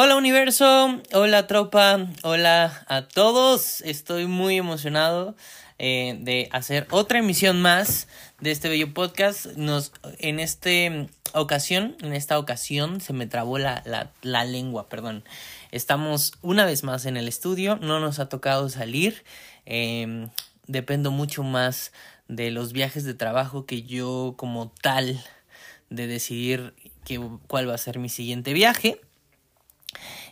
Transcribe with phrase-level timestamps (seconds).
[0.00, 3.80] Hola universo, hola tropa, hola a todos.
[3.80, 5.34] Estoy muy emocionado
[5.80, 8.06] eh, de hacer otra emisión más
[8.38, 9.46] de este bello podcast.
[9.56, 9.90] Nos,
[10.20, 10.68] en esta
[11.32, 13.82] ocasión, en esta ocasión se me trabó la,
[14.22, 15.24] la, lengua, perdón.
[15.72, 19.24] Estamos una vez más en el estudio, no nos ha tocado salir.
[19.66, 20.28] Eh,
[20.68, 21.90] dependo mucho más
[22.28, 25.20] de los viajes de trabajo que yo como tal
[25.90, 26.72] de decidir
[27.04, 29.00] que, cuál va a ser mi siguiente viaje.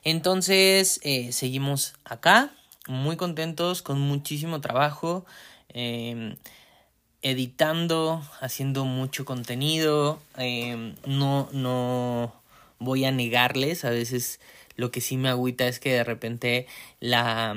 [0.04, 2.50] Entonces, eh, seguimos acá,
[2.88, 5.26] muy contentos, con muchísimo trabajo,
[5.70, 6.36] eh,
[7.22, 10.20] editando, haciendo mucho contenido.
[10.38, 12.32] Eh, no, no
[12.78, 14.40] voy a negarles, a veces
[14.76, 16.66] lo que sí me agüita es que de repente
[17.00, 17.56] la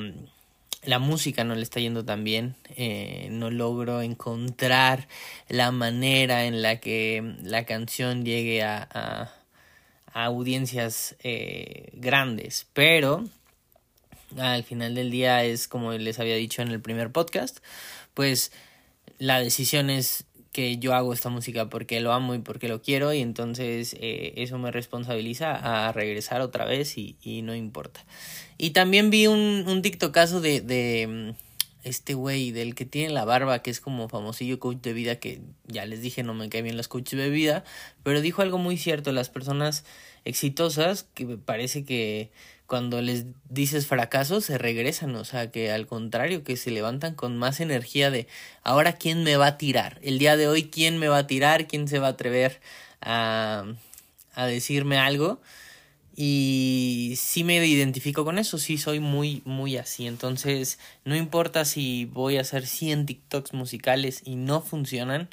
[0.84, 5.08] la música no le está yendo tan bien, eh, no logro encontrar
[5.50, 9.34] la manera en la que la canción llegue a,
[10.14, 13.26] audiencias eh, grandes, pero
[14.38, 17.60] al final del día es como les había dicho en el primer podcast,
[18.14, 18.52] pues
[19.18, 23.14] la decisión es que yo hago esta música porque lo amo y porque lo quiero
[23.14, 28.04] y entonces eh, eso me responsabiliza a regresar otra vez y, y no importa.
[28.58, 31.36] Y también vi un, un TikTokazo de, de
[31.84, 35.42] este güey, del que tiene la barba, que es como famosillo coach de vida, que
[35.66, 37.64] ya les dije no me caen bien los coaches de vida,
[38.04, 39.86] pero dijo algo muy cierto, las personas
[40.26, 42.32] exitosas, que me parece que
[42.68, 47.38] cuando les dices fracaso se regresan, o sea, que al contrario, que se levantan con
[47.38, 48.28] más energía de
[48.64, 51.68] ahora quién me va a tirar, el día de hoy quién me va a tirar,
[51.68, 52.60] quién se va a atrever
[53.02, 53.66] a,
[54.36, 55.42] a decirme algo.
[56.22, 60.06] Y sí me identifico con eso, sí soy muy, muy así.
[60.06, 65.30] Entonces, no importa si voy a hacer 100 TikToks musicales y no funcionan,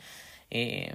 [0.49, 0.95] eh,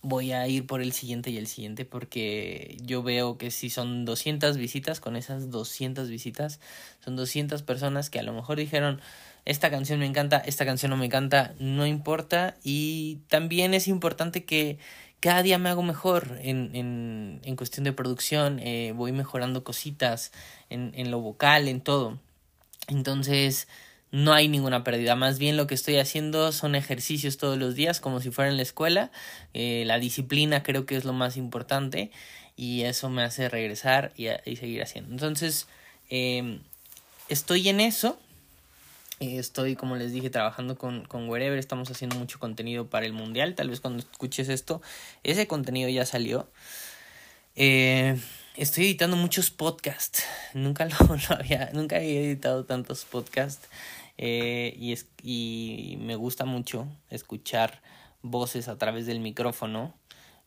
[0.00, 4.06] voy a ir por el siguiente y el siguiente porque yo veo que si son
[4.06, 6.58] 200 visitas, con esas 200 visitas,
[7.04, 9.02] son 200 personas que a lo mejor dijeron,
[9.44, 12.56] esta canción me encanta, esta canción no me encanta, no importa.
[12.64, 14.78] Y también es importante que
[15.24, 20.32] cada día me hago mejor en, en, en cuestión de producción, eh, voy mejorando cositas
[20.68, 22.18] en, en lo vocal, en todo.
[22.88, 23.66] Entonces,
[24.10, 25.16] no hay ninguna pérdida.
[25.16, 28.58] Más bien lo que estoy haciendo son ejercicios todos los días, como si fuera en
[28.58, 29.10] la escuela.
[29.54, 32.10] Eh, la disciplina creo que es lo más importante
[32.54, 35.10] y eso me hace regresar y, y seguir haciendo.
[35.10, 35.68] Entonces,
[36.10, 36.58] eh,
[37.30, 38.18] estoy en eso.
[39.20, 41.58] Eh, estoy, como les dije, trabajando con, con Wherever.
[41.58, 43.54] Estamos haciendo mucho contenido para el mundial.
[43.54, 44.82] Tal vez cuando escuches esto,
[45.22, 46.48] ese contenido ya salió.
[47.56, 48.18] Eh,
[48.56, 50.24] estoy editando muchos podcasts.
[50.54, 50.96] Nunca lo,
[51.38, 53.68] había, nunca había editado tantos podcasts.
[54.16, 57.82] Eh, y, es, y me gusta mucho escuchar
[58.22, 59.92] voces a través del micrófono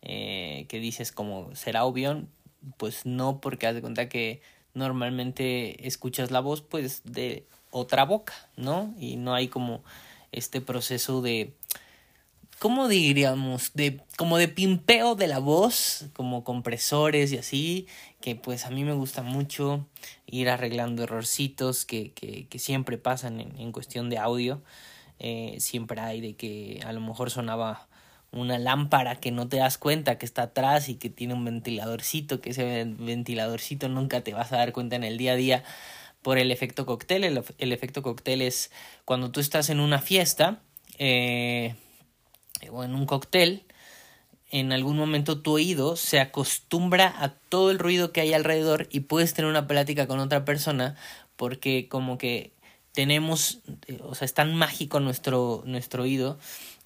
[0.02, 2.26] eh, que dices como será obvio
[2.78, 4.42] pues no porque haz de cuenta que
[4.74, 7.46] normalmente escuchas la voz pues de
[7.78, 9.84] otra boca no y no hay como
[10.32, 11.54] este proceso de
[12.60, 13.72] ¿cómo diríamos?
[13.74, 17.88] De, como de pimpeo de la voz, como compresores y así,
[18.22, 19.88] que pues a mí me gusta mucho
[20.26, 24.62] ir arreglando errorcitos que, que, que siempre pasan en, en cuestión de audio.
[25.20, 27.88] Eh, siempre hay de que a lo mejor sonaba
[28.32, 32.42] una lámpara que no te das cuenta que está atrás y que tiene un ventiladorcito,
[32.42, 35.64] que ese ventiladorcito nunca te vas a dar cuenta en el día a día
[36.28, 37.24] por el efecto cóctel.
[37.24, 38.70] El, efecto cóctel es
[39.06, 40.60] cuando tú estás en una fiesta,
[40.98, 41.76] eh,
[42.70, 43.64] o en un cóctel,
[44.52, 49.00] en algún momento tu oído se acostumbra a todo el ruido que hay alrededor y
[49.00, 50.98] puedes tener una plática con otra persona
[51.38, 52.52] porque como que
[52.92, 53.60] tenemos,
[54.04, 56.40] o sea, es tan mágico nuestro, nuestro oído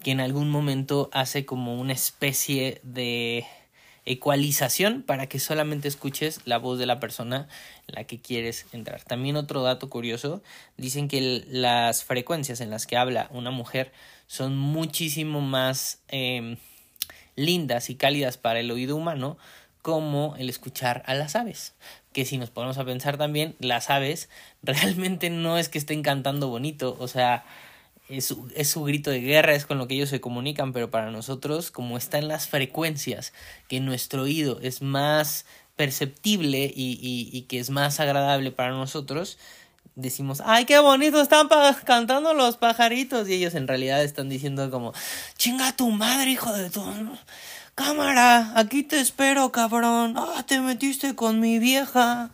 [0.03, 3.47] que en algún momento hace como una especie de
[4.06, 7.47] ecualización para que solamente escuches la voz de la persona
[7.88, 9.03] en la que quieres entrar.
[9.03, 10.41] También otro dato curioso,
[10.78, 13.91] dicen que las frecuencias en las que habla una mujer
[14.28, 16.57] son muchísimo más eh,
[17.35, 19.38] lindas y cálidas para el oído humano
[19.81, 21.73] como el escuchar a las aves.
[22.14, 24.29] Que si nos ponemos a pensar también, las aves
[24.64, 27.43] realmente no es que estén cantando bonito, o sea,
[28.17, 30.91] es su, es su grito de guerra, es con lo que ellos se comunican, pero
[30.91, 33.34] para nosotros, como está en las frecuencias,
[33.67, 39.37] que nuestro oído es más perceptible y, y, que es más agradable para nosotros,
[39.96, 41.47] decimos, ay, qué bonito están
[41.85, 43.28] cantando los pajaritos.
[43.28, 44.93] Y ellos en realidad están diciendo como,
[45.37, 46.84] chinga tu madre, hijo de tu...
[47.73, 50.16] Cámara, aquí te espero, cabrón.
[50.17, 52.29] Ah, te metiste con mi vieja.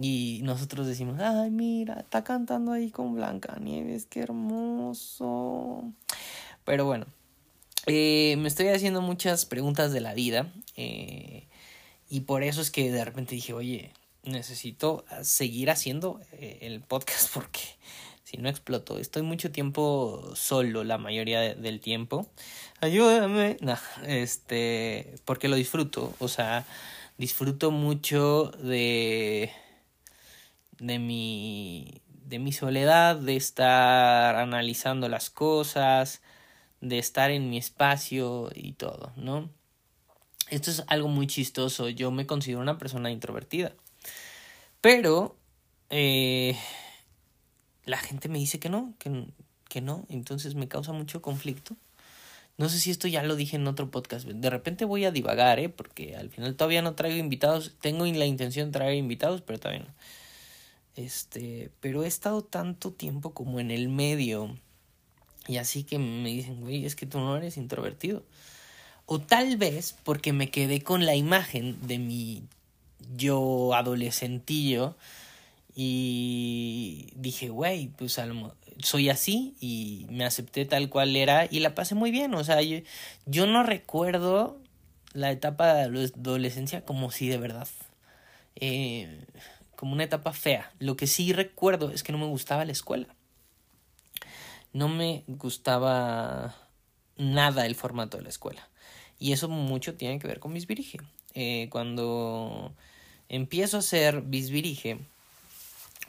[0.00, 5.92] Y nosotros decimos, ay, mira, está cantando ahí con Blanca Nieves, qué hermoso.
[6.64, 7.06] Pero bueno,
[7.86, 10.52] eh, me estoy haciendo muchas preguntas de la vida.
[10.76, 11.46] Eh,
[12.08, 13.92] y por eso es que de repente dije, oye,
[14.22, 17.60] necesito seguir haciendo eh, el podcast porque
[18.24, 18.98] si no exploto.
[18.98, 22.26] Estoy mucho tiempo solo la mayoría del tiempo.
[22.80, 23.56] Ayúdame.
[23.62, 26.14] No, este, porque lo disfruto.
[26.18, 26.64] O sea,
[27.18, 29.52] disfruto mucho de
[30.82, 36.22] de mi de mi soledad, de estar analizando las cosas,
[36.80, 39.50] de estar en mi espacio y todo, ¿no?
[40.50, 41.88] Esto es algo muy chistoso.
[41.88, 43.74] Yo me considero una persona introvertida.
[44.80, 45.36] Pero
[45.90, 46.56] eh,
[47.84, 49.26] la gente me dice que no, que,
[49.68, 50.06] que no.
[50.08, 51.76] Entonces me causa mucho conflicto.
[52.58, 54.26] No sé si esto ya lo dije en otro podcast.
[54.26, 55.68] De repente voy a divagar, ¿eh?
[55.68, 57.76] Porque al final todavía no traigo invitados.
[57.80, 59.94] Tengo la intención de traer invitados, pero todavía no.
[60.96, 64.56] Este, pero he estado tanto tiempo como en el medio.
[65.48, 68.22] Y así que me dicen, güey, es que tú no eres introvertido.
[69.06, 72.42] O tal vez porque me quedé con la imagen de mi
[73.16, 74.96] yo adolescentillo
[75.74, 78.20] y dije, güey, pues
[78.78, 82.34] soy así y me acepté tal cual era y la pasé muy bien.
[82.34, 82.78] O sea, yo,
[83.26, 84.58] yo no recuerdo
[85.14, 87.68] la etapa de adolescencia como si de verdad,
[88.56, 89.24] eh,
[89.82, 90.70] como una etapa fea.
[90.78, 93.08] Lo que sí recuerdo es que no me gustaba la escuela.
[94.72, 96.54] No me gustaba
[97.16, 98.68] nada el formato de la escuela.
[99.18, 100.98] Y eso mucho tiene que ver con bisbirige.
[101.34, 102.72] Eh, cuando
[103.28, 105.00] empiezo a hacer bisbirige,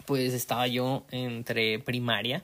[0.06, 2.44] pues estaba yo entre primaria.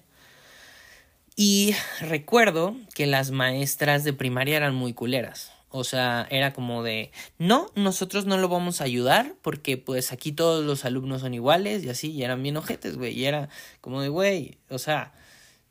[1.36, 5.52] Y recuerdo que las maestras de primaria eran muy culeras.
[5.70, 10.32] O sea, era como de, no, nosotros no lo vamos a ayudar porque pues aquí
[10.32, 13.18] todos los alumnos son iguales y así, y eran bien ojetes, güey.
[13.18, 13.50] Y era
[13.82, 15.14] como de, güey, o sea,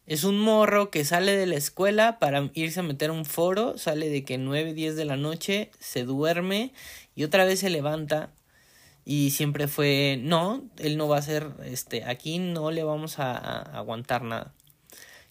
[0.06, 3.76] es un morro que sale de la escuela para irse a meter a un foro,
[3.76, 6.72] sale de que 9, 10 de la noche, se duerme
[7.14, 8.32] y otra vez se levanta
[9.04, 13.36] y siempre fue, no, él no va a ser, este, aquí no le vamos a,
[13.76, 14.52] aguantar nada.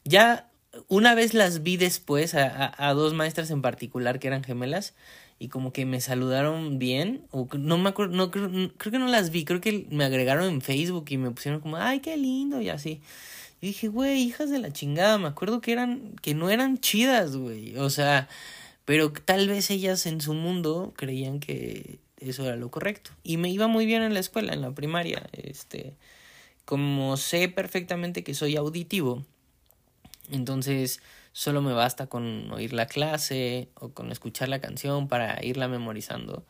[0.03, 0.49] Ya
[0.87, 4.93] una vez las vi después a, dos maestras en particular que eran gemelas
[5.39, 9.07] y como que me saludaron bien, o no me acuerdo, no, creo, creo que no
[9.07, 12.59] las vi, creo que me agregaron en Facebook y me pusieron como, ay, qué lindo
[12.61, 13.01] y así.
[13.61, 17.35] Y dije, güey, hijas de la chingada, me acuerdo que eran, que no eran chidas,
[17.35, 17.77] güey.
[17.77, 18.27] O sea,
[18.85, 23.11] pero tal vez ellas en su mundo creían que eso era lo correcto.
[23.23, 25.27] Y me iba muy bien en la escuela, en la primaria.
[25.33, 25.95] Este,
[26.65, 29.25] como sé perfectamente que soy auditivo,
[30.31, 31.01] entonces
[31.31, 36.45] solo me basta con oír la clase o con escuchar la canción para irla memorizando.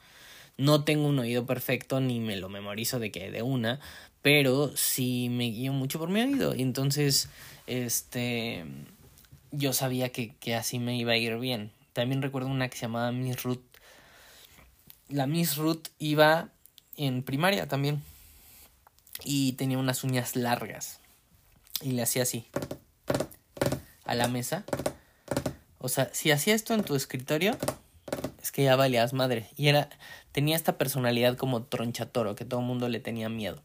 [0.58, 3.80] No tengo un oído perfecto ni me lo memorizo de que de una,
[4.22, 6.54] pero sí me guío mucho por mi oído.
[6.54, 7.30] Entonces,
[7.68, 8.66] este,
[9.52, 11.72] yo sabía que, que así me iba a ir bien.
[11.94, 13.62] También recuerdo una que se llamaba Miss Ruth.
[15.10, 16.50] La Miss Ruth iba
[16.96, 18.02] en primaria también.
[19.24, 21.00] Y tenía unas uñas largas.
[21.82, 22.48] Y le hacía así.
[24.08, 24.66] A la mesa.
[25.78, 27.56] O sea, si hacía esto en tu escritorio,
[28.42, 29.50] es que ya valías madre.
[29.56, 29.90] Y era,
[30.32, 33.62] tenía esta personalidad como tronchatoro, que todo el mundo le tenía miedo.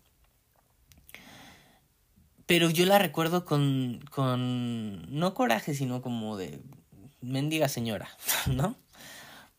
[2.46, 6.60] Pero yo la recuerdo con, con, no coraje, sino como de
[7.20, 8.10] mendiga señora,
[8.46, 8.76] ¿no?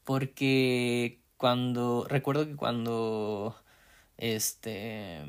[0.03, 3.55] Porque cuando, recuerdo que cuando,
[4.17, 5.21] este,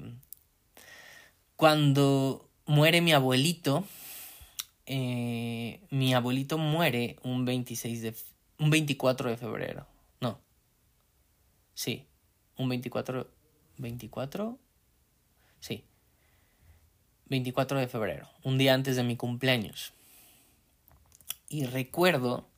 [1.57, 3.85] cuando muere mi abuelito,
[4.87, 8.15] eh, mi abuelito muere un 26 de,
[8.59, 9.87] un 24 de febrero,
[10.21, 10.41] no,
[11.75, 12.07] sí,
[12.57, 13.31] un 24,
[13.79, 14.59] 24,
[15.61, 15.85] sí,
[17.27, 19.93] 24 de febrero, un día antes de mi cumpleaños.
[21.49, 22.49] Y recuerdo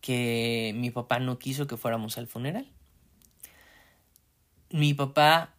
[0.00, 2.66] que mi papá no quiso que fuéramos al funeral.
[4.70, 5.54] Mi papá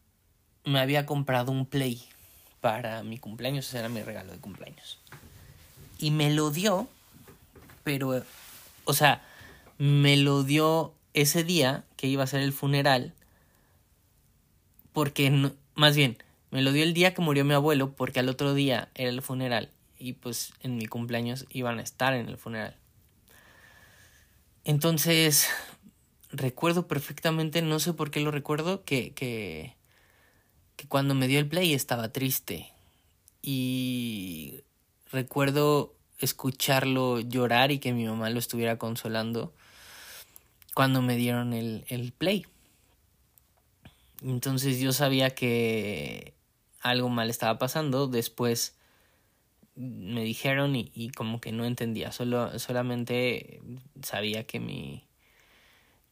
[0.66, 2.02] me había comprado un play
[2.62, 5.00] para mi cumpleaños, ese era mi regalo de cumpleaños.
[6.00, 6.88] Y me lo dio,
[7.84, 8.24] pero,
[8.86, 9.22] o sea,
[9.78, 13.14] me lo dio ese día que iba a ser el funeral,
[14.94, 16.18] porque, más bien,
[16.52, 19.22] me lo dio el día que murió mi abuelo porque al otro día era el
[19.22, 22.76] funeral y pues en mi cumpleaños iban a estar en el funeral.
[24.64, 25.48] Entonces,
[26.32, 29.76] recuerdo perfectamente, no sé por qué lo recuerdo, que, que,
[30.76, 32.72] que cuando me dio el play estaba triste.
[33.42, 34.62] Y
[35.12, 39.54] recuerdo escucharlo llorar y que mi mamá lo estuviera consolando
[40.74, 42.46] cuando me dieron el, el play.
[44.22, 46.34] Entonces yo sabía que
[46.82, 48.76] algo mal estaba pasando, después
[49.76, 53.62] me dijeron y, y como que no entendía, solo, solamente
[54.02, 55.06] sabía que mi,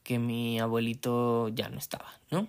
[0.03, 2.47] que mi abuelito ya no estaba, ¿no?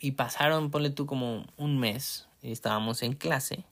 [0.00, 3.64] y pasaron, ponle tú como un mes, estábamos en clase.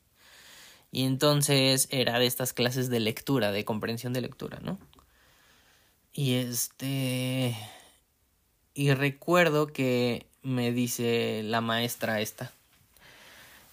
[0.97, 4.79] Y entonces era de estas clases de lectura, de comprensión de lectura, ¿no?
[6.15, 7.55] Y este...
[8.73, 12.51] Y recuerdo que me dice la maestra esta.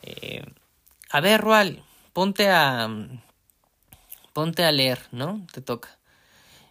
[0.01, 0.43] Eh,
[1.11, 2.89] a ver, Rual, ponte a...
[4.33, 5.47] Ponte a leer, ¿no?
[5.53, 5.97] Te toca.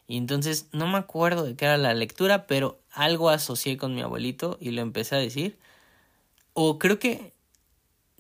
[0.06, 4.02] Y entonces no me acuerdo de qué era la lectura, pero algo asocié con mi
[4.02, 5.58] abuelito y lo empecé a decir.
[6.52, 7.32] O creo que.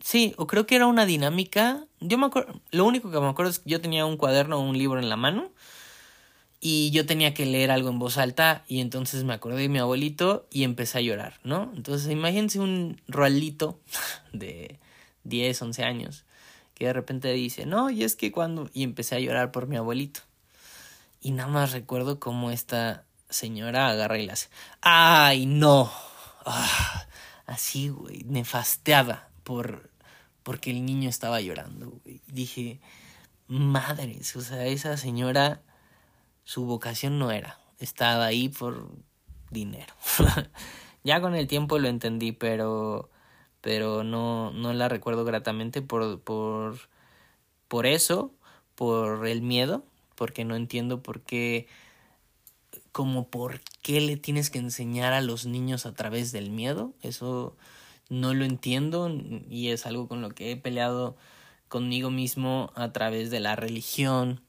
[0.02, 1.86] Sí, o creo que era una dinámica.
[2.00, 2.60] Yo me acuerdo.
[2.72, 5.08] Lo único que me acuerdo es que yo tenía un cuaderno o un libro en
[5.08, 5.52] la mano.
[6.60, 8.64] Y yo tenía que leer algo en voz alta.
[8.66, 11.72] Y entonces me acordé de mi abuelito y empecé a llorar, ¿no?
[11.76, 13.80] Entonces imagínense un roalito
[14.32, 14.80] de
[15.24, 16.24] 10, 11 años.
[16.74, 18.68] Que de repente dice, no, y es que cuando.
[18.72, 20.20] Y empecé a llorar por mi abuelito.
[21.20, 24.48] Y nada más recuerdo cómo esta señora agarra y la hace.
[24.80, 25.92] ¡Ay, no!
[26.44, 27.06] Ah,
[27.46, 29.90] así, güey, nefasteada por,
[30.42, 32.00] porque el niño estaba llorando.
[32.26, 32.80] Dije,
[33.48, 35.62] madres, o sea, esa señora,
[36.44, 37.58] su vocación no era.
[37.78, 38.90] Estaba ahí por
[39.50, 39.94] dinero.
[41.04, 43.10] ya con el tiempo lo entendí, pero
[43.60, 46.80] pero no, no la recuerdo gratamente por, por,
[47.68, 48.32] por eso,
[48.74, 49.84] por el miedo
[50.22, 51.66] porque no entiendo por qué,
[52.92, 56.92] como por qué le tienes que enseñar a los niños a través del miedo.
[57.02, 57.56] Eso
[58.08, 59.10] no lo entiendo
[59.48, 61.16] y es algo con lo que he peleado
[61.68, 64.42] conmigo mismo a través de la religión,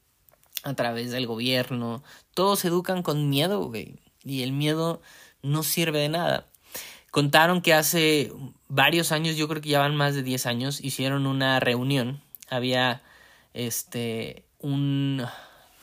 [0.62, 2.02] a través del gobierno.
[2.34, 3.98] Todos educan con miedo, güey.
[4.22, 5.00] Y el miedo
[5.42, 6.46] no sirve de nada.
[7.10, 8.32] Contaron que hace
[8.68, 12.20] varios años, yo creo que ya van más de 10 años, hicieron una reunión.
[12.48, 13.02] Había
[13.52, 15.24] este un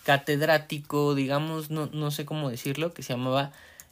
[0.03, 3.51] catedrático, digamos, no, no sé cómo decirlo, que se llamaba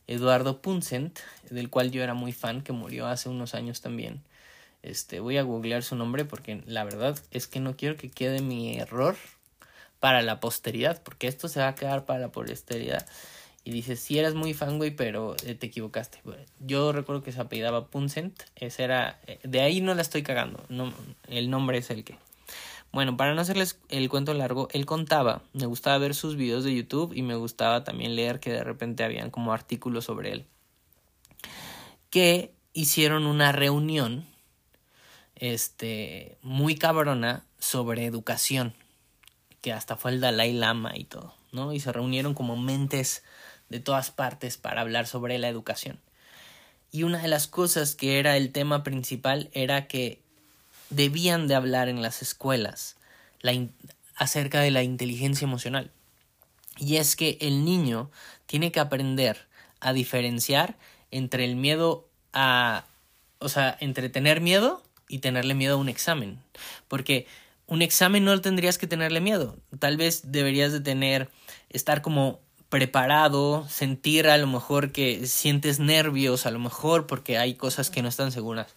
[0.10, 1.20] Eduardo Puncent,
[1.52, 4.24] del cual yo era muy fan, que murió hace unos años también.
[4.82, 8.42] Este, voy a googlear su nombre porque la verdad es que no quiero que quede
[8.42, 9.16] mi error
[10.00, 13.06] para la posteridad, porque esto se va a quedar para la posteridad.
[13.64, 16.20] Y dices, si eras muy fan, güey, pero eh, te equivocaste.
[16.60, 20.66] Yo recuerdo que se apellidaba Puncent, ese era, eh, de ahí no la estoy cagando,
[20.70, 20.92] no,
[21.28, 22.18] el nombre es el que.
[22.92, 26.76] Bueno, para no hacerles el cuento largo, él contaba, me gustaba ver sus videos de
[26.76, 30.46] YouTube y me gustaba también leer que de repente habían como artículos sobre él.
[32.10, 34.26] Que hicieron una reunión
[35.36, 38.74] este muy cabrona sobre educación,
[39.62, 41.74] que hasta fue el Dalai Lama y todo, ¿no?
[41.74, 43.24] Y se reunieron como mentes
[43.70, 46.00] de todas partes para hablar sobre la educación.
[46.92, 50.24] Y una de las cosas que era el tema principal era que
[50.90, 52.96] debían de hablar en las escuelas
[54.16, 55.92] acerca de la inteligencia emocional.
[56.78, 58.10] Y es que el niño
[58.46, 59.48] tiene que aprender
[59.80, 60.78] a diferenciar
[61.12, 62.86] entre el miedo a,
[63.40, 66.40] o sea, entre tener miedo y tenerle miedo a un examen.
[66.88, 67.28] Porque
[67.68, 69.58] un examen no tendrías que tenerle miedo.
[69.80, 71.30] Tal vez deberías de tener,
[71.70, 77.56] estar como preparado, sentir a lo mejor que sientes nervios, a lo mejor porque hay
[77.56, 78.76] cosas que no están seguras.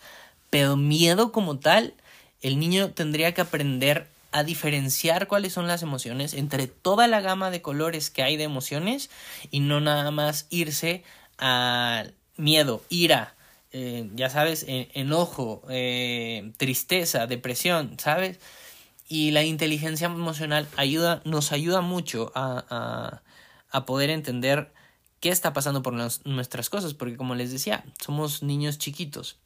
[0.51, 1.95] Pero miedo como tal,
[2.43, 7.51] el niño tendría que aprender a diferenciar cuáles son las emociones entre toda la gama
[7.51, 9.11] de colores que hay de emociones
[9.51, 11.05] y no nada más irse
[11.39, 12.05] a
[12.37, 13.35] miedo, ira,
[13.73, 18.39] eh, ya sabes, enojo, eh, tristeza, depresión, ¿sabes?
[19.09, 23.21] Y la inteligencia emocional ayuda, nos ayuda mucho a,
[23.71, 24.73] a poder entender
[25.21, 25.95] qué está pasando por
[26.25, 29.37] nuestras cosas, porque como les decía, somos niños chiquitos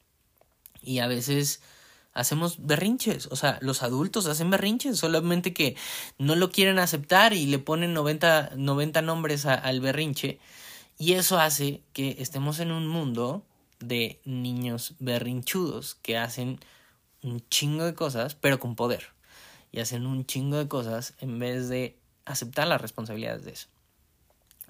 [0.81, 1.61] y a veces
[2.17, 5.75] hacemos berrinches, o sea, los adultos hacen berrinches, solamente que
[6.17, 10.39] no lo quieren aceptar y le ponen 90, 90 nombres al berrinche
[10.97, 13.43] y eso hace que estemos en un mundo
[13.79, 16.59] de niños berrinchudos que hacen
[17.21, 19.09] un chingo de cosas, pero con poder.
[19.71, 21.95] Y hacen un chingo de cosas en vez de
[22.25, 23.67] aceptar las responsabilidades de eso.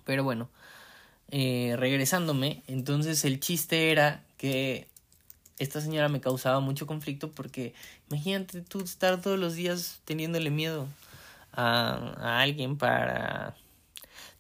[0.04, 0.50] Pero bueno,
[1.30, 4.88] eh, regresándome, entonces el chiste era que
[5.60, 7.74] esta señora me causaba mucho conflicto porque
[8.10, 10.88] imagínate tú estar todos los días teniéndole miedo
[11.54, 13.56] a, alguien para...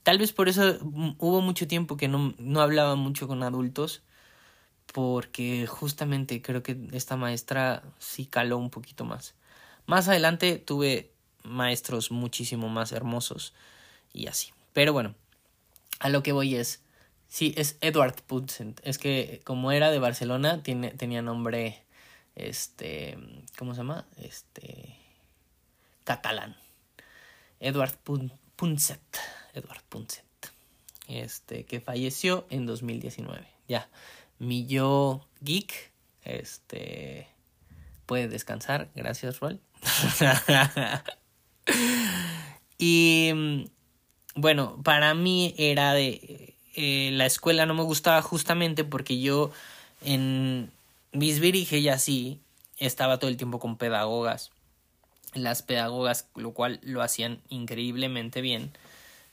[0.03, 0.77] Tal vez por eso
[1.17, 4.03] hubo mucho tiempo que no, no hablaba mucho con adultos
[4.93, 9.35] porque justamente creo que esta maestra sí caló un poquito más.
[9.85, 11.11] Más adelante tuve
[11.43, 13.53] maestros muchísimo más hermosos
[14.13, 14.51] y así.
[14.73, 15.15] Pero bueno,
[15.99, 16.81] a lo que voy es,
[17.27, 18.79] Sí, es Edward Putzent.
[18.83, 21.83] Es que como era de Barcelona, tiene, tenía nombre,
[22.35, 23.17] este,
[23.57, 24.05] ¿cómo se llama?
[24.17, 24.97] Este,
[26.03, 26.55] catalán.
[27.59, 27.97] Edward
[28.55, 29.01] Punset.
[29.53, 30.23] Edward Punset.
[31.07, 33.47] Este, que falleció en 2019.
[33.67, 33.89] Ya,
[34.39, 35.91] mi yo geek
[36.23, 37.27] este
[38.05, 38.89] puede descansar.
[38.95, 39.59] Gracias, Rol.
[42.77, 43.63] y mm,
[44.35, 49.49] bueno, para mí era de eh, la escuela no me gustaba justamente porque yo
[50.03, 50.69] en
[51.11, 52.39] Bisbirige y así
[52.77, 54.51] estaba todo el tiempo con pedagogas.
[55.33, 58.71] Las pedagogas, lo cual lo hacían increíblemente bien,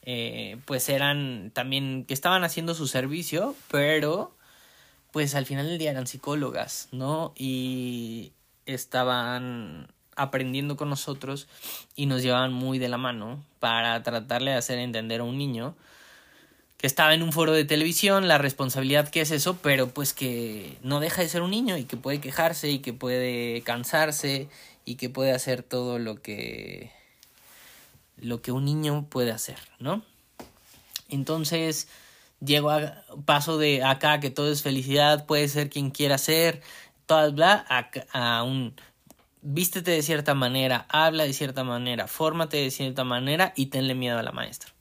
[0.04, 4.34] eh, pues eran también que estaban haciendo su servicio, pero
[5.12, 7.34] pues al final del día eran psicólogas, ¿no?
[7.36, 8.32] Y
[8.64, 11.46] estaban aprendiendo con nosotros
[11.94, 15.74] y nos llevaban muy de la mano para tratarle de hacer entender a un niño
[16.78, 20.76] que estaba en un foro de televisión, la responsabilidad que es eso, pero pues que
[20.82, 24.48] no deja de ser un niño y que puede quejarse y que puede cansarse
[24.84, 26.90] y que puede hacer todo lo que
[28.16, 30.02] lo que un niño puede hacer, ¿no?
[31.08, 31.88] Entonces,
[32.44, 36.62] llego a paso de acá que todo es felicidad, puede ser quien quiera ser,
[37.06, 38.74] toda bla, a, a un
[39.42, 44.18] vístete de cierta manera, habla de cierta manera, fórmate de cierta manera y tenle miedo
[44.18, 44.73] a la maestra.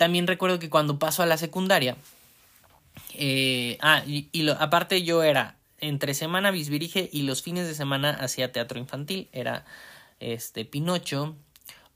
[0.00, 1.94] También recuerdo que cuando paso a la secundaria,
[3.12, 8.08] eh, ah, y, lo, aparte yo era entre semana bisbirige y los fines de semana
[8.08, 9.66] hacía teatro infantil, era
[10.18, 11.36] este Pinocho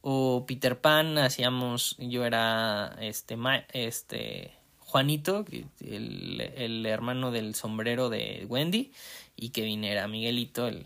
[0.02, 3.38] o Peter Pan, hacíamos, yo era este,
[3.72, 5.46] este Juanito,
[5.80, 8.92] el, el hermano del sombrero de Wendy,
[9.34, 10.84] y que viniera Miguelito, el,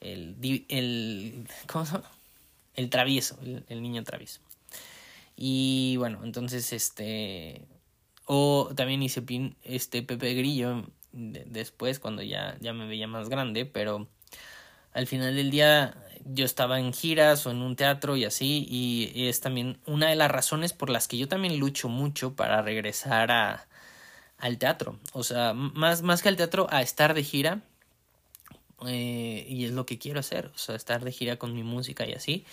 [0.00, 0.36] el,
[0.68, 2.10] el, ¿cómo se llama?
[2.76, 4.40] El travieso, el, niño travieso.
[5.36, 7.66] Y bueno, entonces este,
[8.26, 9.22] o también hice
[9.62, 14.08] este Pepe Grillo después cuando ya, ya me veía más grande, pero
[14.92, 19.28] al final del día yo estaba en giras o en un teatro y así, y
[19.28, 23.30] es también una de las razones por las que yo también lucho mucho para regresar
[23.30, 23.66] a,
[24.38, 24.98] al teatro.
[25.12, 27.60] O sea, más, más que al teatro, a estar de gira
[28.86, 32.06] eh, y es lo que quiero hacer, o sea, estar de gira con mi música
[32.06, 32.44] y así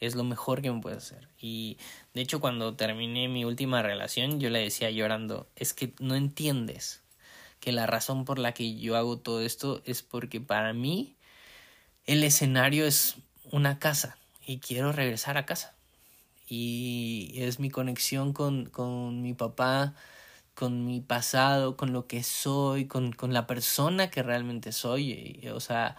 [0.00, 1.28] es lo mejor que me puedo hacer.
[1.40, 1.78] Y
[2.14, 7.02] de hecho cuando terminé mi última relación yo le decía llorando, es que no entiendes
[7.60, 11.16] que la razón por la que yo hago todo esto es porque para mí
[12.06, 13.16] el escenario es
[13.50, 15.74] una casa y quiero regresar a casa.
[16.46, 19.94] Y es mi conexión con, con mi papá,
[20.54, 25.40] con mi pasado, con lo que soy, con, con la persona que realmente soy.
[25.52, 25.96] o sea,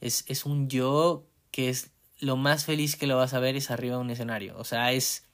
[0.00, 3.70] es, es un yo que es lo más feliz que lo vas a ver es
[3.70, 4.56] arriba de un escenario.
[4.58, 5.24] O sea, es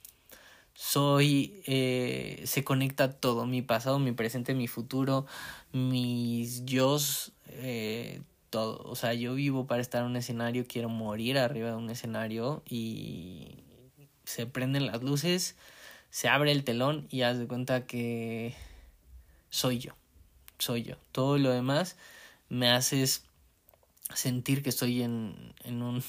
[0.73, 5.25] soy, eh, se conecta todo, mi pasado, mi presente, mi futuro,
[5.71, 6.97] mis yo,
[7.47, 8.81] eh, todo.
[8.83, 12.63] O sea, yo vivo para estar en un escenario, quiero morir arriba de un escenario
[12.69, 13.59] y
[14.25, 15.55] se prenden las luces
[16.15, 18.55] se abre el telón y haz de cuenta que
[19.49, 19.97] soy yo,
[20.59, 20.95] soy yo.
[21.11, 21.97] Todo lo demás
[22.47, 23.25] me haces
[24.13, 26.01] sentir que estoy en, en un...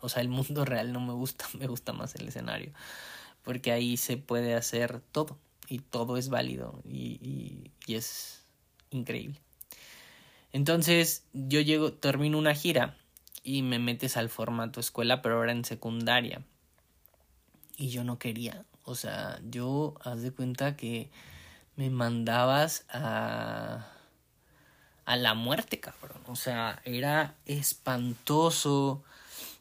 [0.00, 2.72] O sea, el mundo real no me gusta, me gusta más el escenario.
[3.42, 8.44] Porque ahí se puede hacer todo y todo es válido y, y, es
[8.90, 9.40] increíble.
[10.52, 12.96] Entonces yo llego, termino una gira
[13.42, 16.42] y me metes al formato escuela, pero ahora en secundaria.
[17.76, 21.10] Y yo no quería, o sea, yo, haz de cuenta que
[21.76, 23.86] me mandabas a
[25.06, 26.20] a la muerte, cabrón.
[26.26, 29.02] O sea, era espantoso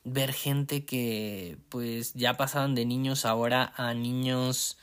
[0.05, 4.77] ver gente que pues ya pasaban de niños ahora a niños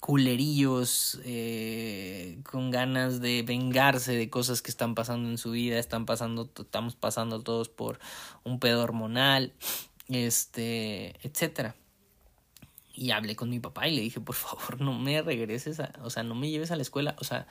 [0.00, 6.06] culerillos eh, con ganas de vengarse de cosas que están pasando en su vida, están
[6.06, 7.98] pasando, estamos pasando todos por
[8.44, 9.52] un pedo hormonal,
[10.08, 11.76] este, etcétera.
[12.92, 16.10] Y hablé con mi papá y le dije, por favor, no me regreses, a, o
[16.10, 17.46] sea, no me lleves a la escuela, o sea,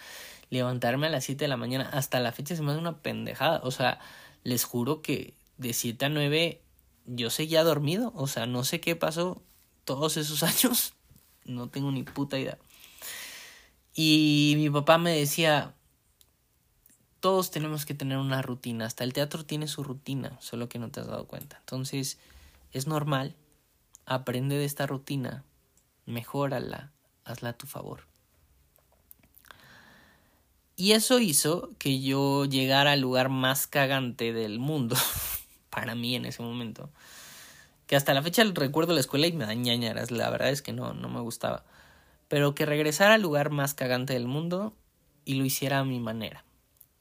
[0.50, 3.62] levantarme a las 7 de la mañana, hasta la fecha se me hace una pendejada,
[3.64, 4.00] o sea,
[4.44, 6.64] les juro que de 7 a 9
[7.06, 9.44] yo seguía dormido, o sea, no sé qué pasó
[9.84, 10.94] todos esos años,
[11.46, 12.58] no tengo ni puta idea.
[13.94, 15.76] Y mi papá me decía,
[17.20, 20.90] todos tenemos que tener una rutina, hasta el teatro tiene su rutina, solo que no
[20.90, 21.58] te has dado cuenta.
[21.60, 22.18] Entonces,
[22.72, 23.36] es normal
[24.10, 25.44] aprende de esta rutina,
[26.06, 26.92] mejórala,
[27.24, 28.08] hazla a tu favor.
[30.76, 34.96] Y eso hizo que yo llegara al lugar más cagante del mundo,
[35.70, 36.90] para mí en ese momento.
[37.88, 40.74] Que hasta la fecha recuerdo la escuela y me da ñañaras, la verdad es que
[40.74, 41.66] no, no me gustaba.
[42.28, 44.74] Pero que regresara al lugar más cagante del mundo
[45.26, 46.44] y lo hiciera a mi manera.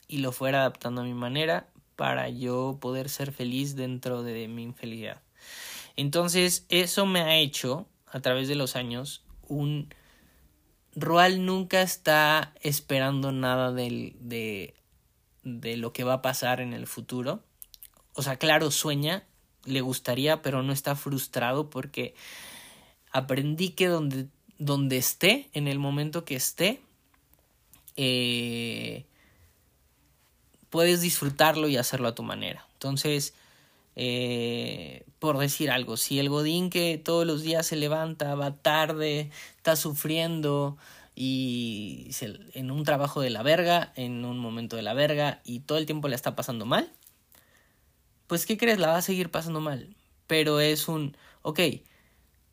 [0.06, 4.62] Y lo fuera adaptando a mi manera para yo poder ser feliz dentro de mi
[4.62, 5.20] infelicidad.
[5.96, 9.92] Entonces, eso me ha hecho, a través de los años, un
[10.94, 14.74] Roal nunca está esperando nada del, de,
[15.44, 17.44] de lo que va a pasar en el futuro.
[18.18, 19.22] O sea, claro, sueña,
[19.64, 22.16] le gustaría, pero no está frustrado porque
[23.12, 24.26] aprendí que donde,
[24.58, 26.80] donde esté, en el momento que esté,
[27.96, 29.04] eh,
[30.68, 32.66] puedes disfrutarlo y hacerlo a tu manera.
[32.72, 33.34] Entonces,
[33.94, 39.30] eh, por decir algo, si el Godín que todos los días se levanta, va tarde,
[39.58, 40.76] está sufriendo
[41.14, 42.10] y
[42.54, 45.86] en un trabajo de la verga, en un momento de la verga y todo el
[45.86, 46.90] tiempo le está pasando mal,
[48.28, 48.78] pues ¿qué crees?
[48.78, 49.96] La va a seguir pasando mal.
[50.28, 51.60] Pero es un, ok,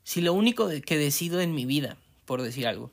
[0.03, 2.89] si lo único que decido en mi vida, por decir algo,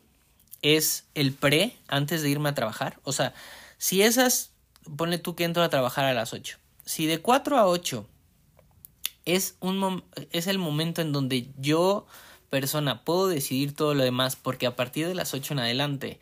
[0.60, 3.32] es el pre antes de irme a trabajar, o sea,
[3.78, 4.50] si esas,
[4.96, 8.06] ponle tú que entro a trabajar a las 8, si de 4 a 8
[9.24, 12.06] es, un es el momento en donde yo,
[12.50, 16.20] persona, puedo decidir todo lo demás, porque a partir de las 8 en adelante,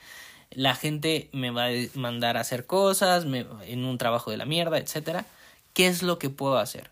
[0.51, 4.79] la gente me va a mandar a hacer cosas, en un trabajo de la mierda,
[4.79, 5.25] etcétera.
[5.73, 6.91] ¿Qué es lo que puedo hacer?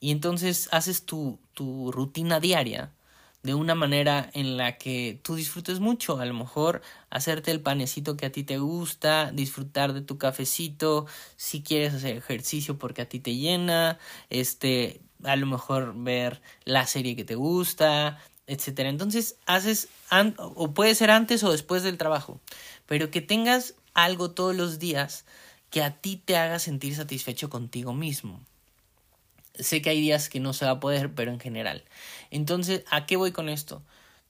[0.00, 2.92] Y entonces haces tu, tu rutina diaria
[3.42, 6.80] de una manera en la que tú disfrutes mucho, a lo mejor
[7.10, 11.06] hacerte el panecito que a ti te gusta, disfrutar de tu cafecito,
[11.36, 13.98] si quieres hacer ejercicio porque a ti te llena,
[14.30, 18.88] este, a lo mejor ver la serie que te gusta, etcétera.
[18.88, 19.88] Entonces, haces
[20.38, 22.40] o puede ser antes o después del trabajo,
[22.86, 25.24] pero que tengas algo todos los días
[25.72, 28.40] que a ti te haga sentir satisfecho contigo mismo.
[29.58, 31.82] Sé que hay días que no se va a poder, pero en general.
[32.30, 33.82] Entonces, ¿a qué voy con esto?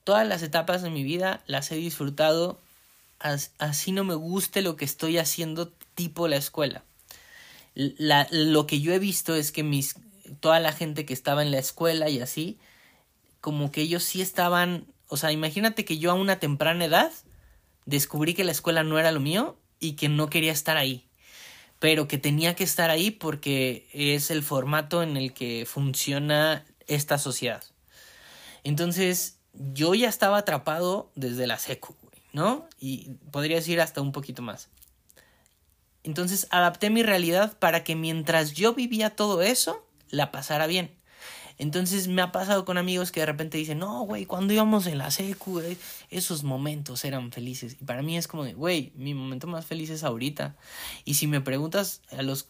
[0.04, 2.58] Todas las etapas de mi vida las he disfrutado
[3.58, 6.82] así no me guste lo que estoy haciendo tipo la escuela.
[7.74, 9.94] La, lo que yo he visto es que mis
[10.40, 12.58] toda la gente que estaba en la escuela y así,
[13.40, 17.12] como que ellos sí estaban, o sea, imagínate que yo a una temprana edad
[17.86, 21.04] descubrí que la escuela no era lo mío y que no quería estar ahí,
[21.82, 27.18] pero que tenía que estar ahí porque es el formato en el que funciona esta
[27.18, 27.64] sociedad.
[28.62, 31.96] Entonces, yo ya estaba atrapado desde la secu,
[32.32, 32.68] ¿no?
[32.78, 34.68] Y podría decir hasta un poquito más.
[36.04, 40.96] Entonces adapté mi realidad para que mientras yo vivía todo eso, la pasara bien.
[41.62, 44.98] Entonces me ha pasado con amigos que de repente dicen, no, güey, cuando íbamos en
[44.98, 45.62] la secu,
[46.10, 47.76] esos momentos eran felices.
[47.80, 50.56] Y para mí es como de, güey, mi momento más feliz es ahorita.
[51.04, 52.48] Y si me preguntas a los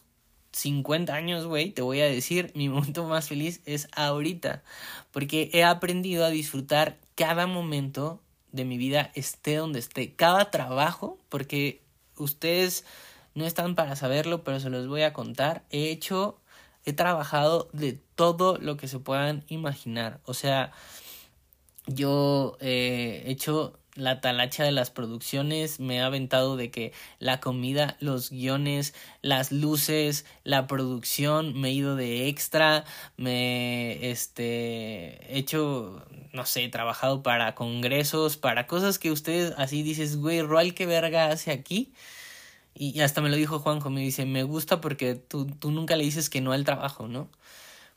[0.53, 4.63] 50 años, güey, te voy a decir, mi momento más feliz es ahorita.
[5.11, 8.19] Porque he aprendido a disfrutar cada momento
[8.51, 11.83] de mi vida, esté donde esté, cada trabajo, porque
[12.17, 12.83] ustedes
[13.35, 15.61] no están para saberlo, pero se los voy a contar.
[15.69, 16.39] He hecho
[16.85, 20.19] he trabajado de todo lo que se puedan imaginar.
[20.25, 20.71] O sea,
[21.87, 27.39] yo eh, he hecho la talacha de las producciones, me he aventado de que la
[27.39, 32.85] comida, los guiones, las luces, la producción, me he ido de extra,
[33.17, 39.83] me este he hecho, no sé, he trabajado para congresos, para cosas que ustedes así
[39.83, 41.93] dices, güey, Roal, ¿qué verga hace aquí?
[42.75, 46.03] Y hasta me lo dijo Juanjo, me dice, me gusta porque tú, tú nunca le
[46.03, 47.29] dices que no al trabajo, ¿no?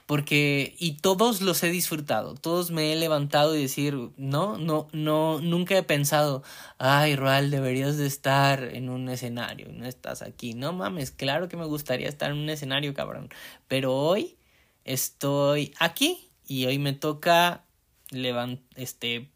[0.06, 5.40] Porque, y todos los he disfrutado, todos me he levantado y decir, no, no, no,
[5.40, 6.44] nunca he pensado,
[6.78, 10.54] ay, Roal, deberías de estar en un escenario, no estás aquí.
[10.54, 13.30] No mames, claro que me gustaría estar en un escenario, cabrón.
[13.66, 14.36] Pero hoy
[14.84, 17.64] estoy aquí y hoy me toca
[18.10, 19.32] levant este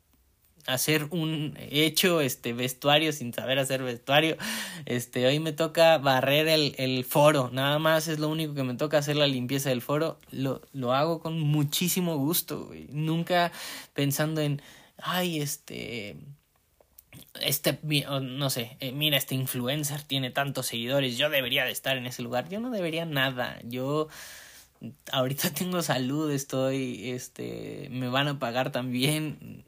[0.67, 4.37] hacer un hecho este vestuario sin saber hacer vestuario.
[4.87, 8.75] Este, hoy me toca barrer el, el foro, nada más es lo único que me
[8.75, 10.19] toca hacer la limpieza del foro.
[10.31, 13.53] Lo, lo hago con muchísimo gusto, Nunca
[13.95, 14.63] pensando en,
[14.99, 16.17] ay, este,
[17.41, 22.07] este, no sé, eh, mira, este influencer tiene tantos seguidores, yo debería de estar en
[22.07, 22.49] ese lugar.
[22.49, 23.59] Yo no debería nada.
[23.65, 24.09] Yo
[25.13, 29.65] ahorita tengo salud, estoy, este, me van a pagar también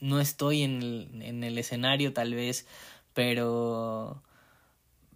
[0.00, 2.66] no estoy en el, en el escenario tal vez,
[3.14, 4.22] pero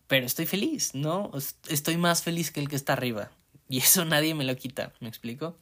[0.06, 1.32] pero estoy feliz, ¿no?
[1.68, 3.30] Estoy más feliz que el que está arriba.
[3.68, 5.56] Y eso nadie me lo quita, ¿me explico?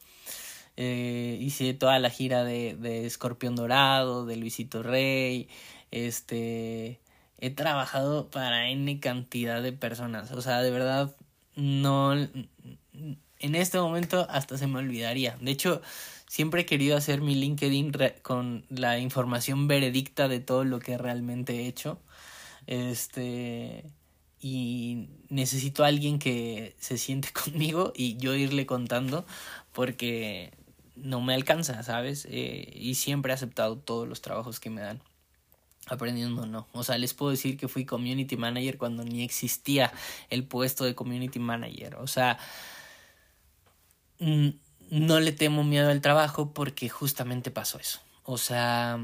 [0.77, 5.49] Eh, hice toda la gira de, de Escorpión Dorado, de Luisito Rey,
[5.89, 6.99] este...
[7.39, 11.15] He trabajado para N cantidad de personas, o sea, de verdad,
[11.55, 12.13] no...
[12.13, 15.35] En este momento hasta se me olvidaría.
[15.41, 15.81] De hecho,
[16.35, 21.61] Siempre he querido hacer mi LinkedIn con la información veredicta de todo lo que realmente
[21.61, 21.97] he hecho.
[22.67, 23.85] Este.
[24.41, 29.25] Y necesito a alguien que se siente conmigo y yo irle contando
[29.71, 30.51] porque
[30.97, 32.27] no me alcanza, ¿sabes?
[32.29, 35.01] Eh, y siempre he aceptado todos los trabajos que me dan.
[35.87, 36.67] aprendiendo no.
[36.73, 39.93] O sea, les puedo decir que fui community manager cuando ni existía
[40.29, 41.95] el puesto de community manager.
[41.95, 42.37] O sea,
[44.89, 47.99] no le temo miedo al trabajo porque justamente pasó eso.
[48.23, 48.99] O sea,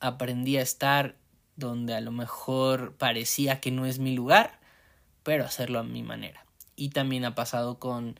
[0.00, 1.16] aprendí a estar
[1.56, 4.58] donde a lo mejor parecía que no es mi lugar,
[5.22, 6.44] pero hacerlo a mi manera.
[6.76, 8.18] Y también ha pasado con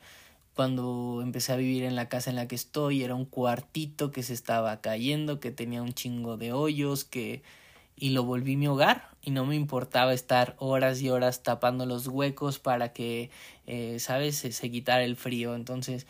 [0.53, 4.23] cuando empecé a vivir en la casa en la que estoy, era un cuartito que
[4.23, 7.43] se estaba cayendo, que tenía un chingo de hoyos, que
[7.95, 12.07] y lo volví mi hogar y no me importaba estar horas y horas tapando los
[12.07, 13.29] huecos para que,
[13.67, 15.53] eh, ¿sabes?, se, se quitara el frío.
[15.55, 16.07] Entonces,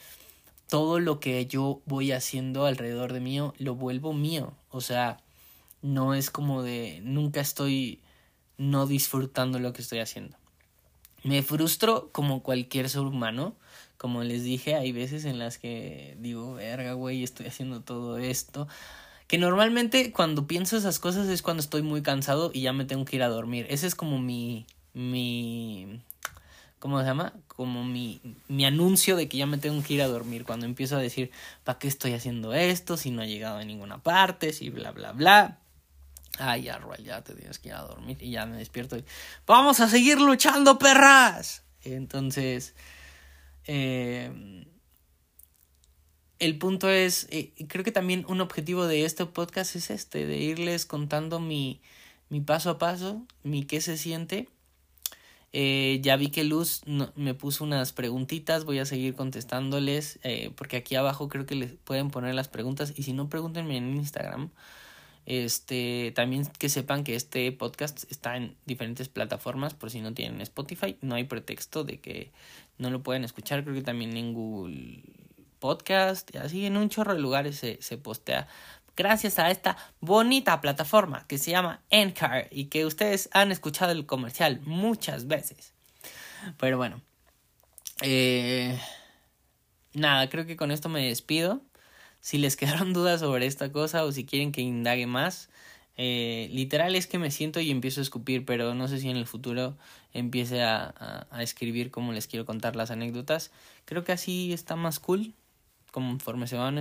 [0.69, 4.53] todo lo que yo voy haciendo alrededor de mío, lo vuelvo mío.
[4.69, 5.17] O sea,
[5.81, 7.99] no es como de nunca estoy
[8.57, 10.37] no disfrutando lo que estoy haciendo.
[11.23, 13.55] Me frustro como cualquier ser humano
[13.99, 18.65] como les dije, hay veces en las que digo, verga, güey, estoy haciendo todo esto.
[19.27, 23.03] Que normalmente cuando pienso esas cosas es cuando estoy muy cansado y ya me tengo
[23.03, 23.67] que ir a dormir.
[23.69, 24.65] Ese es como mi.
[24.93, 25.99] mi.
[26.79, 27.33] ¿Cómo se llama?
[27.47, 30.45] Como mi, mi anuncio de que ya me tengo que ir a dormir.
[30.45, 31.29] Cuando empiezo a decir,
[31.63, 32.95] ¿para qué estoy haciendo esto?
[32.95, 35.59] Si no he llegado a ninguna parte, si bla, bla, bla.
[36.37, 38.17] Ay, ya, Roy, ya te tienes que ir a dormir.
[38.21, 39.03] Y ya me despierto y.
[39.45, 41.63] ¡Vamos a seguir luchando, perras!
[41.83, 42.75] Entonces.
[43.65, 44.65] Eh,
[46.39, 50.37] el punto es, eh, creo que también un objetivo de este podcast es este, de
[50.37, 51.81] irles contando mi,
[52.29, 54.47] mi paso a paso, mi qué se siente.
[55.51, 56.81] Eh, ya vi que Luz
[57.15, 61.73] me puso unas preguntitas, voy a seguir contestándoles, eh, porque aquí abajo creo que les
[61.73, 64.51] pueden poner las preguntas y si no, pregúntenme en Instagram.
[65.25, 70.41] Este, también que sepan que este podcast está en diferentes plataformas, por si no tienen
[70.41, 72.31] Spotify, no hay pretexto de que
[72.77, 75.03] no lo pueden escuchar, creo que también en Google
[75.59, 78.47] Podcast, y así en un chorro de lugares se, se postea.
[78.99, 84.05] Gracias a esta bonita plataforma que se llama Encar y que ustedes han escuchado el
[84.05, 85.71] comercial muchas veces.
[86.57, 86.99] Pero bueno,
[88.01, 88.77] eh,
[89.93, 91.61] nada, creo que con esto me despido.
[92.19, 95.47] Si les quedaron dudas sobre esta cosa o si quieren que indague más,
[95.95, 99.15] eh, literal es que me siento y empiezo a escupir, pero no sé si en
[99.15, 99.77] el futuro
[100.11, 103.51] empiece a, escribir como les quiero contar las anécdotas.
[103.85, 105.33] Creo que así está más cool,
[105.93, 106.77] conforme se van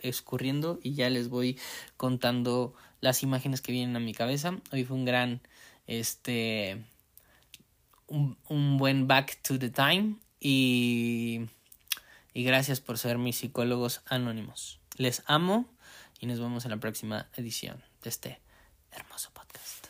[0.00, 1.58] escurriendo y ya les voy
[1.96, 4.58] contando las imágenes que vienen a mi cabeza.
[4.72, 5.40] Hoy fue un gran,
[5.86, 6.84] este,
[8.06, 11.46] un, un buen back to the time y
[12.34, 14.80] y gracias por ser mis psicólogos anónimos.
[14.96, 15.66] Les amo
[16.20, 18.40] y nos vemos en la próxima edición de este
[18.90, 19.88] hermoso podcast.